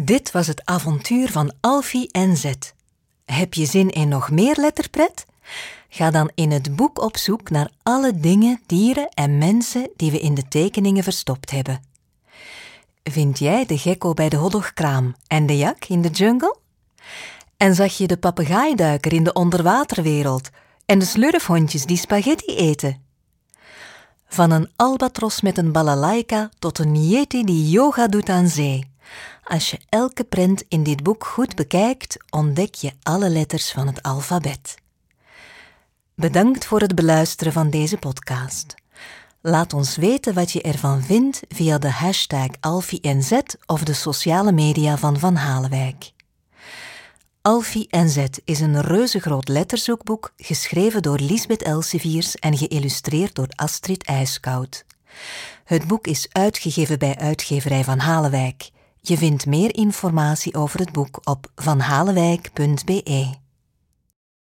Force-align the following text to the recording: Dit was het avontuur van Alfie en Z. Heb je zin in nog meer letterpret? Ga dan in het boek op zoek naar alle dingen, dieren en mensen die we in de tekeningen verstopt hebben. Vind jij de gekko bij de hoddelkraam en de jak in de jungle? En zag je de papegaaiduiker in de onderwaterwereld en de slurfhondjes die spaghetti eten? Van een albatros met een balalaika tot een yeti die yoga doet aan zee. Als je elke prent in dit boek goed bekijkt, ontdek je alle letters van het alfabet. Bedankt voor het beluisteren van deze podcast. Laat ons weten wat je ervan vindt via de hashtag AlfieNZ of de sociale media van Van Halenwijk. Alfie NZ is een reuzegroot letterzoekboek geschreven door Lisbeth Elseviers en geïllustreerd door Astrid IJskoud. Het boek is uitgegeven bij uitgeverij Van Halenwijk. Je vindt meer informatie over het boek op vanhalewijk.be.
Dit 0.00 0.30
was 0.30 0.46
het 0.46 0.64
avontuur 0.64 1.30
van 1.30 1.52
Alfie 1.60 2.08
en 2.12 2.36
Z. 2.36 2.52
Heb 3.24 3.54
je 3.54 3.66
zin 3.66 3.90
in 3.90 4.08
nog 4.08 4.30
meer 4.30 4.56
letterpret? 4.58 5.26
Ga 5.88 6.10
dan 6.10 6.30
in 6.34 6.50
het 6.50 6.76
boek 6.76 7.02
op 7.02 7.16
zoek 7.16 7.50
naar 7.50 7.70
alle 7.82 8.20
dingen, 8.20 8.60
dieren 8.66 9.08
en 9.08 9.38
mensen 9.38 9.90
die 9.96 10.10
we 10.10 10.20
in 10.20 10.34
de 10.34 10.48
tekeningen 10.48 11.02
verstopt 11.02 11.50
hebben. 11.50 11.82
Vind 13.02 13.38
jij 13.38 13.66
de 13.66 13.78
gekko 13.78 14.14
bij 14.14 14.28
de 14.28 14.36
hoddelkraam 14.36 15.14
en 15.26 15.46
de 15.46 15.56
jak 15.56 15.84
in 15.84 16.02
de 16.02 16.10
jungle? 16.10 16.56
En 17.56 17.74
zag 17.74 17.96
je 17.96 18.06
de 18.06 18.16
papegaaiduiker 18.16 19.12
in 19.12 19.24
de 19.24 19.32
onderwaterwereld 19.32 20.50
en 20.86 20.98
de 20.98 21.04
slurfhondjes 21.04 21.84
die 21.84 21.98
spaghetti 21.98 22.56
eten? 22.56 23.02
Van 24.28 24.50
een 24.50 24.70
albatros 24.76 25.40
met 25.40 25.58
een 25.58 25.72
balalaika 25.72 26.50
tot 26.58 26.78
een 26.78 27.08
yeti 27.08 27.44
die 27.44 27.70
yoga 27.70 28.06
doet 28.06 28.28
aan 28.28 28.48
zee. 28.48 28.94
Als 29.48 29.70
je 29.70 29.78
elke 29.88 30.24
prent 30.24 30.64
in 30.68 30.82
dit 30.82 31.02
boek 31.02 31.24
goed 31.24 31.54
bekijkt, 31.54 32.16
ontdek 32.30 32.74
je 32.74 32.92
alle 33.02 33.28
letters 33.28 33.72
van 33.72 33.86
het 33.86 34.02
alfabet. 34.02 34.74
Bedankt 36.14 36.64
voor 36.64 36.80
het 36.80 36.94
beluisteren 36.94 37.52
van 37.52 37.70
deze 37.70 37.96
podcast. 37.96 38.74
Laat 39.40 39.72
ons 39.72 39.96
weten 39.96 40.34
wat 40.34 40.52
je 40.52 40.62
ervan 40.62 41.02
vindt 41.02 41.42
via 41.48 41.78
de 41.78 41.90
hashtag 41.90 42.48
AlfieNZ 42.60 43.32
of 43.66 43.84
de 43.84 43.92
sociale 43.92 44.52
media 44.52 44.98
van 44.98 45.18
Van 45.18 45.34
Halenwijk. 45.34 46.12
Alfie 47.42 47.86
NZ 47.90 48.24
is 48.44 48.60
een 48.60 48.80
reuzegroot 48.80 49.48
letterzoekboek 49.48 50.32
geschreven 50.36 51.02
door 51.02 51.18
Lisbeth 51.18 51.62
Elseviers 51.62 52.34
en 52.34 52.56
geïllustreerd 52.56 53.34
door 53.34 53.48
Astrid 53.54 54.04
IJskoud. 54.04 54.84
Het 55.64 55.86
boek 55.86 56.06
is 56.06 56.28
uitgegeven 56.32 56.98
bij 56.98 57.16
uitgeverij 57.16 57.84
Van 57.84 57.98
Halenwijk. 57.98 58.74
Je 59.08 59.16
vindt 59.16 59.46
meer 59.46 59.76
informatie 59.76 60.54
over 60.54 60.80
het 60.80 60.92
boek 60.92 61.20
op 61.24 61.50
vanhalewijk.be. 61.54 63.45